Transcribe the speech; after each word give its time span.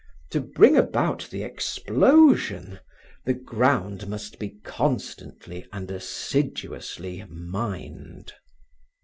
To 0.31 0.41
bring 0.41 0.75
about 0.77 1.27
the 1.29 1.43
explosion, 1.43 2.79
the 3.25 3.35
ground 3.35 4.07
must 4.07 4.39
be 4.39 4.57
constantly 4.63 5.67
and 5.71 5.91
assiduously 5.91 7.23
mined. 7.29 8.33